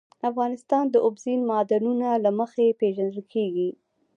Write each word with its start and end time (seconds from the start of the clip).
افغانستان 0.29 0.83
د 0.89 0.95
اوبزین 1.05 1.39
معدنونه 1.49 2.07
له 2.23 2.31
مخې 2.39 2.77
پېژندل 2.79 3.21
کېږي. 3.33 3.69